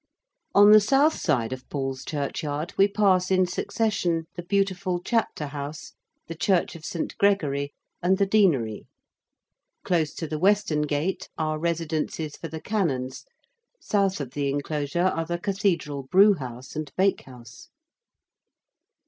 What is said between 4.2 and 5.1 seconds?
the beautiful